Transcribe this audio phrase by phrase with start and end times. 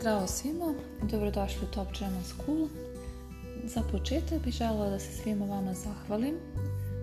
[0.00, 2.68] Zdravo svima, dobrodošli u Top German School.
[3.64, 6.34] Za početak bih željela da se svima vama zahvalim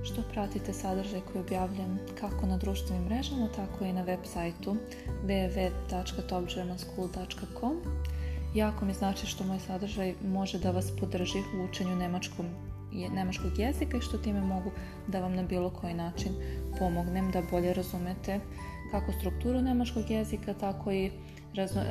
[0.04, 4.76] što pratite sadržaj koji objavljam kako na društvenim mrežama, tako i na web sajtu
[5.26, 7.78] www.topgermanschool.com.
[8.56, 12.46] Jako mi znači što moj sadržaj može da vas podrži u učenju nemačkom,
[13.12, 14.72] nemačkog jezika i što time mogu
[15.08, 16.32] da vam na bilo koji način
[16.80, 18.40] pomognem da bolje razumete
[18.92, 21.12] kako strukturu nemačkog jezika, tako i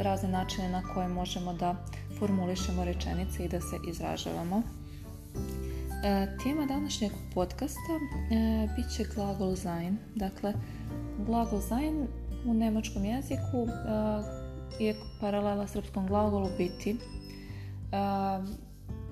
[0.02, 1.74] razne načine na koje možemo da
[2.18, 4.62] formulišemo rečenice i da se izražavamo.
[6.04, 7.92] E, tema današnjeg podcasta
[8.30, 9.98] e, bit će glagol sein.
[10.14, 10.52] Dakle,
[11.26, 12.06] glagol sein
[12.46, 16.90] u nemačkom jeziku e, je paralela srpskom glagolu biti.
[16.90, 16.96] E,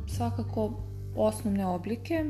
[0.07, 0.73] svakako
[1.17, 2.25] osnovne oblike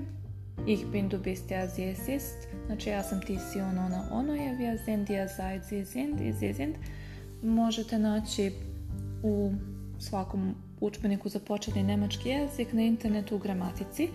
[0.66, 2.18] Ich bin, du bist, ja, sie.
[2.66, 6.20] Znači ja sam, ti si, on, ona, ono je, wir sind, ihr seid, sie sind,
[6.20, 6.76] i sie sind
[7.44, 8.52] možete naći
[9.22, 9.52] u
[9.98, 14.08] svakom učbeniku za početni nemački jezik na internetu u gramatici.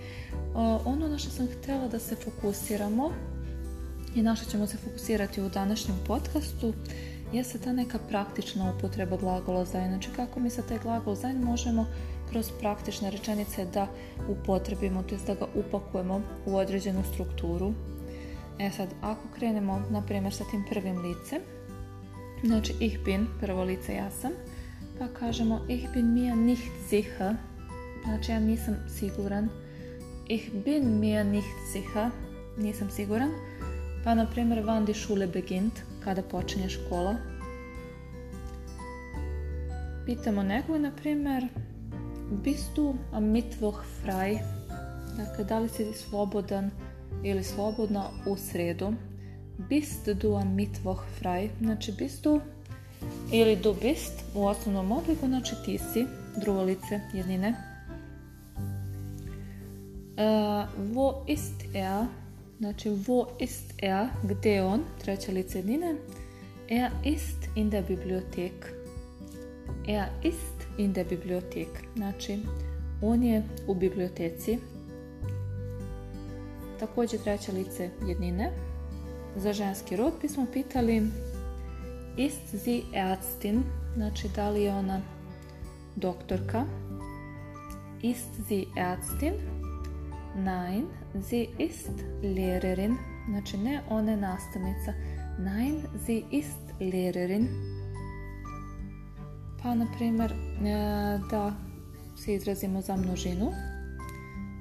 [0.85, 3.11] Ono na što sam htjela da se fokusiramo
[4.15, 6.73] i na što ćemo se fokusirati u današnjem podcastu
[7.33, 9.87] jeste ta neka praktična upotreba glagola zain.
[9.87, 11.85] Znači kako mi sa taj glagol zain možemo
[12.29, 13.87] kroz praktične rečenice da
[14.29, 17.73] upotrebimo, to da ga upakujemo u određenu strukturu.
[18.59, 21.39] E sad, ako krenemo, na primjer, sa tim prvim licem,
[22.43, 24.31] Znači, ich bin, prvo lice ja sam.
[24.99, 27.35] Pa kažemo, ich bin mir nicht sicher.
[28.03, 29.49] Znači, ja nisam siguran.
[30.27, 32.09] Ich bin mir nicht sicher.
[32.57, 33.31] Nisam siguran.
[34.03, 35.73] Pa, na primjer, wann die Schule beginnt.
[36.03, 37.15] Kada počinje škola.
[40.05, 41.47] Pitamo nekog, na primjer,
[42.43, 44.39] bist du am Mittwoch frei?
[45.17, 46.71] Dakle, da li si slobodan
[47.23, 48.93] ili slobodna u sredu?
[49.67, 52.41] Bist du am Mittwoch frei, znači bist du
[53.31, 56.05] ili du bist u osnovnom obliku, znači ti si,
[56.41, 57.53] drugo lice jednine.
[60.17, 60.25] Uh,
[60.93, 62.05] wo ist er,
[62.59, 65.95] znači wo ist er, gdje je on, treće lice jednine.
[66.69, 68.73] Er ist in der Bibliothek.
[69.87, 72.39] Er ist in der Bibliothek, znači
[73.01, 74.59] on je u biblioteci.
[76.79, 78.51] Također treće lice jednine
[79.35, 81.07] za ženski rod bismo pitali
[82.17, 83.63] Ist sie Ärztin?
[83.95, 85.01] Znači, da li je ona
[85.95, 86.65] doktorka?
[88.01, 89.33] Ist sie Ärztin?
[90.35, 90.85] Nein,
[91.29, 91.91] sie ist
[92.23, 92.97] Lehrerin.
[93.29, 94.93] Znači, ne ona je nastavnica.
[95.39, 97.47] Nein, sie ist Lehrerin.
[99.63, 100.35] Pa, na primjer, e,
[101.31, 101.53] da
[102.17, 103.51] se izrazimo za množinu.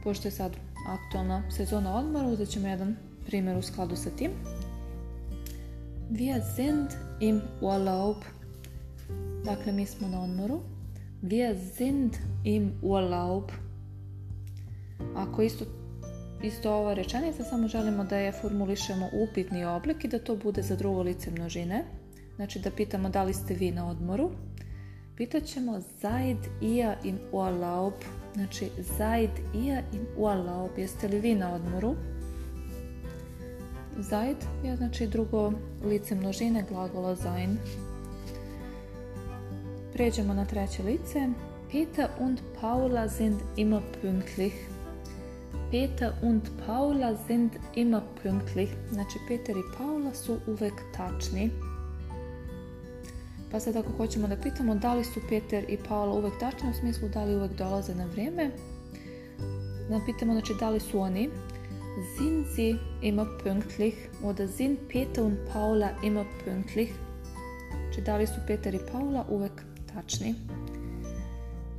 [0.05, 0.57] Pošto je sad
[0.89, 2.97] aktualna sezona odmora, uzet ćemo jedan
[3.27, 4.31] primjer u skladu sa tim.
[6.11, 8.25] Wir sind im Urlaub.
[9.45, 10.61] Dakle, mi smo na odmoru.
[11.23, 13.53] Wir sind im Urlaub.
[15.15, 15.65] Ako isto,
[16.43, 20.77] isto ova rečenica, samo želimo da je formulišemo upitni oblik i da to bude za
[20.77, 21.85] drugo lice množine.
[22.37, 24.31] Znači da pitamo da li ste vi na odmoru.
[25.17, 27.95] Pitat ćemo Seid ihr im Urlaub.
[28.35, 30.71] Znači Seid ihr im Urlaub.
[30.79, 31.97] Jeste li vi na odmoru?
[34.00, 35.53] Zaid je znači drugo
[35.84, 37.59] lice množine glagola sein.
[39.92, 41.28] Pređemo na treće lice.
[41.72, 44.54] Peter und Paula sind immer pünktlich.
[45.70, 48.69] Peter und Paula sind immer pünktlich.
[48.92, 51.50] Znači Peter i Paula su uvek tačni.
[53.50, 56.75] Pa sad ako hoćemo da pitamo da li su Peter i Paula uvek tačni u
[56.75, 58.50] smislu da li uvek dolaze na vrijeme,
[60.06, 61.30] pitamo znači da li su oni
[62.16, 66.91] Sind sie immer pünktlich oder sind Peter und Paula immer pünktlich?
[67.94, 70.34] Či da li su Peter i Paula uvek tačni?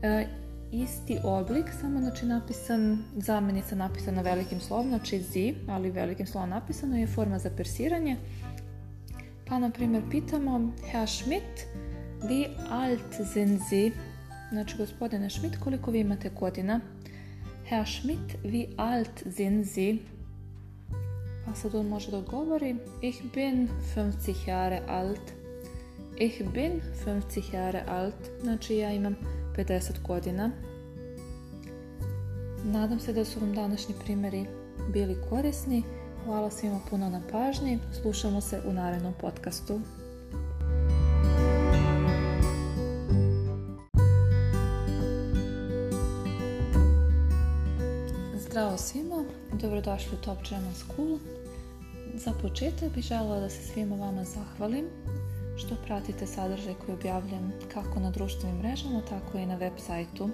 [0.01, 0.27] E,
[0.71, 6.97] isti oblik, samo znači napisan, zamjenica napisana velikim slovom, znači zi, ali velikim slovom napisano
[6.97, 8.17] je forma za persiranje.
[9.47, 11.65] Pa, na primjer, pitamo Herr Schmidt,
[12.21, 13.91] wie alt sind Sie?
[14.51, 16.79] Znači, gospodine Schmidt, koliko vi imate godina?
[17.69, 19.97] Herr Schmidt, wie alt sind Sie?
[21.45, 25.31] Pa sad on može da odgovori Ich bin 50 Jahre alt.
[26.17, 28.29] Ich bin 50 Jahre alt.
[28.41, 29.15] Znači ja imam
[29.57, 30.51] 50 godina.
[32.63, 34.45] Nadam se da su vam današnji primjeri
[34.93, 35.83] bili korisni.
[36.25, 37.79] Hvala svima puno na pažnji.
[38.01, 39.79] Slušamo se u narednom podcastu.
[48.59, 51.19] Zdravo svima, dobrodošli u Top German School.
[52.13, 54.85] Za početak bih željela da se svima vama zahvalim
[55.57, 60.29] što pratite sadržaj koji objavljam kako na društvenim mrežama, tako i na web sajtu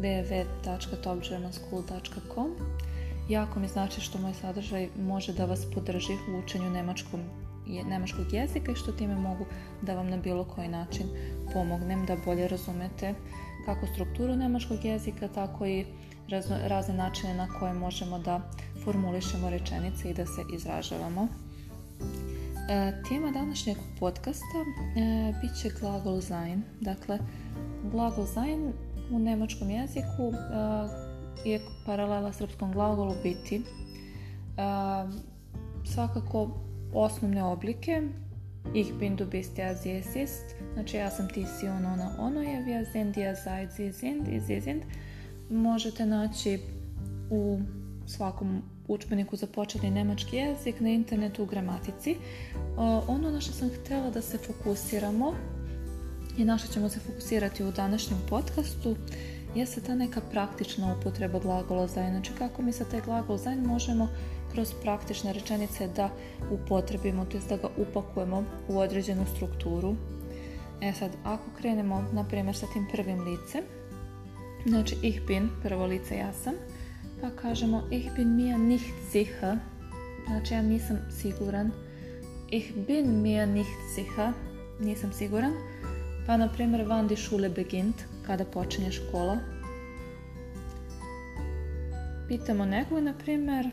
[0.00, 2.56] www.topgermanschool.com.
[3.28, 7.20] Jako mi znači što moj sadržaj može da vas podrži u učenju nemačkom,
[7.66, 9.46] nemačkog jezika i što time mogu
[9.82, 11.06] da vam na bilo koji način
[11.52, 13.14] pomognem da bolje razumete
[13.64, 15.86] kako strukturu nemačkog jezika, tako i
[16.68, 18.40] razne načine na koje možemo da
[18.84, 21.28] formulišemo rečenice i da se izražavamo.
[22.68, 24.58] E, tema današnjeg podcasta
[24.96, 26.62] e, bit će glagol sein.
[26.80, 27.18] Dakle,
[27.92, 28.72] glagol sein
[29.10, 33.56] u nemačkom jeziku e, je paralela srpskom glagolu biti.
[33.56, 33.62] E,
[35.84, 36.50] svakako
[36.94, 38.02] osnovne oblike
[38.74, 40.54] Ich bin, du bist, ja, sie, es ist.
[40.74, 44.28] Znači ja sam, ti si, on, ona, ono je, wir sind, ihr seid, sie sind
[44.28, 44.82] i sie sind.
[45.50, 46.58] Možete naći
[47.30, 47.58] u
[48.06, 52.16] svakom učbeniku za početni nemački jezik na internetu u gramatici.
[53.08, 55.34] Ono na što sam htjela da se fokusiramo
[56.38, 58.96] i na što ćemo se fokusirati u današnjem podcastu
[59.54, 62.10] jeste ta neka praktična upotreba glagola zain.
[62.10, 64.08] Znači kako mi sa taj glagol zain možemo
[64.52, 66.10] kroz praktične rečenice da
[66.50, 69.94] upotrebimo, to da ga upakujemo u određenu strukturu.
[70.80, 73.64] E sad, ako krenemo, na primjer, sa tim prvim licem,
[74.66, 76.54] znači ich bin, prvo lice ja sam,
[77.20, 79.56] pa kažemo ich bin mir nicht sicher,
[80.26, 81.70] znači ja nisam siguran,
[82.50, 84.32] ich bin mir nicht sicher,
[84.80, 85.52] nisam siguran,
[86.26, 87.96] pa na primjer wann die Schule beginnt,
[88.26, 89.38] kada počinje škola.
[92.28, 93.70] Pitamo nekog, na primjer,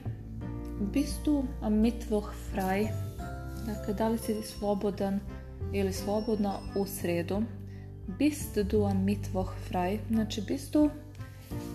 [0.93, 2.87] bist du am Mittwoch frei?
[3.65, 5.19] Dakle, da li si slobodan
[5.73, 7.41] ili slobodna u sredu?
[8.07, 9.99] Bist du am Mittwoch frei?
[10.09, 10.89] Znači, bist du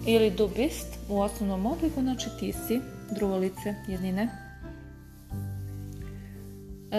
[0.07, 2.81] ili du bist u osnovnom obliku, znači ti si,
[3.15, 4.29] drugo lice jednine.
[6.93, 6.99] Uh,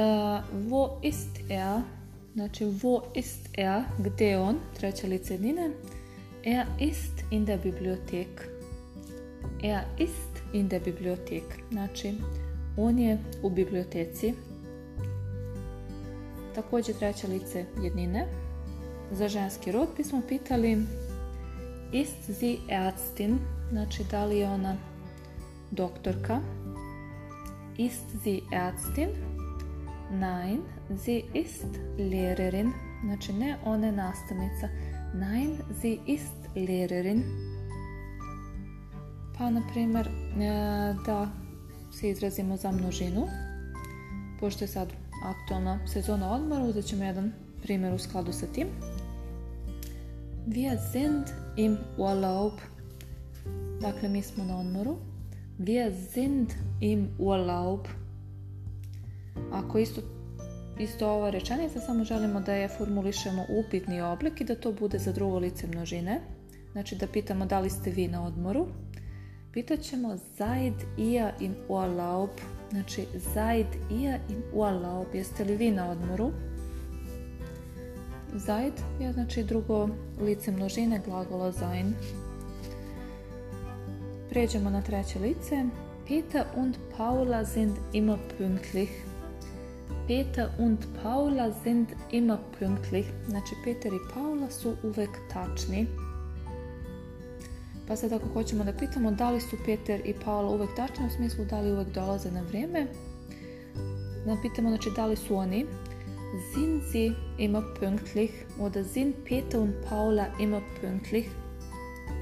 [0.70, 1.82] wo ist er?
[2.34, 3.82] Znači, wo ist er?
[4.00, 4.56] Gdje je on?
[4.78, 5.70] Treće lice jednine.
[6.44, 8.48] Er ist in der Bibliothek.
[9.64, 11.44] Er ist in der Bibliothek.
[11.72, 12.14] Znači,
[12.78, 14.34] on je u biblioteci.
[16.56, 18.28] Također treće lice jednine.
[19.13, 20.86] Za ženski rod bismo pitali
[21.92, 23.38] Ist sie Ärztin?
[23.71, 24.75] Znači, da li je ona
[25.71, 26.39] doktorka?
[27.77, 29.10] Ist sie Ärztin?
[30.12, 30.62] Nein,
[30.98, 31.65] sie ist
[31.98, 32.71] Lehrerin.
[33.06, 34.68] Znači, ne ona je nastavnica.
[35.13, 37.24] Nein, sie ist Lehrerin.
[39.38, 40.12] Pa, na primjer, e,
[41.06, 41.30] da
[41.92, 43.27] se izrazimo za množinu.
[44.39, 44.94] Pošto je sad
[45.24, 47.33] aktualna sezona odmora, uzet ćemo jedan
[47.63, 48.68] primjer u skladu sa tim.
[50.45, 52.54] Wir sind im Urlaub.
[53.81, 54.98] Dakle, mi smo na odmoru.
[55.57, 57.88] Wir sind im Urlaub.
[59.51, 60.01] Ako isto,
[60.80, 65.12] isto ova rečenica, samo želimo da je formulišemo upitni oblik i da to bude za
[65.12, 66.22] drugo lice množine.
[66.72, 68.68] Znači da pitamo da li ste vi na odmoru.
[69.54, 72.30] Pitat ćemo Seid ihr im Urlaub.
[72.72, 75.07] Znači Seid ihr im Urlaub.
[75.13, 76.31] Jeste li vi na odmoru?
[78.36, 79.90] Zaid je znači drugo
[80.22, 81.94] lice množine glagola sein.
[84.30, 85.66] Pređemo na treće lice.
[86.08, 88.90] Peter und Paula sind immer pünktlich.
[90.08, 93.06] Peter und Paula sind immer pünktlich.
[93.30, 95.88] Znači Peter i Paula su uvek tačni.
[97.88, 101.10] Pa sad ako hoćemo da pitamo da li su Peter i Paula uvek tačni u
[101.10, 102.88] smislu da li uvek dolaze na vrijeme,
[104.25, 105.66] da pitamo znači da li su oni
[106.34, 111.28] Sind sie immer pünktlich oder sind Peter und Paula immer pünktlich?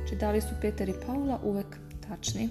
[0.05, 1.77] Či da li su Peter i Paula uvek
[2.07, 2.49] tačni?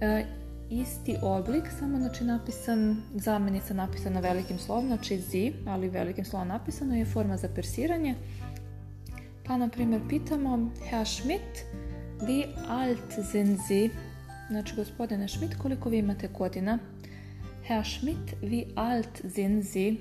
[0.00, 0.24] E,
[0.70, 6.94] isti oblik, samo znači napisan, zamjenica napisana velikim slovom, znači zi, ali velikim slovom napisano
[6.94, 8.14] je forma za persiranje.
[9.46, 11.64] Pa, na primjer, pitamo Herr Schmidt,
[12.20, 13.90] wie alt sind Sie?
[14.50, 16.78] Znači, gospodine Schmidt, koliko vi imate godina?
[17.68, 19.96] Herr Schmidt, wie alt sind Sie?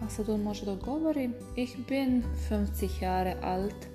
[0.00, 3.86] Pa sad on može da odgovori Ich bin 50 Jahre alt.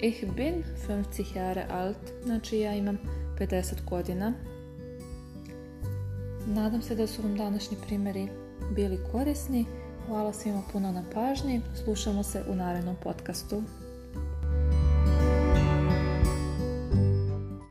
[0.00, 2.12] Ich bin 50 Jahre alt.
[2.24, 2.98] Znači ja imam
[3.38, 4.32] 50 godina.
[6.46, 8.28] Nadam se da su vam današnji primjeri
[8.74, 9.64] bili korisni.
[10.06, 11.60] Hvala svima puno na pažnji.
[11.84, 13.62] Slušamo se u narednom podcastu.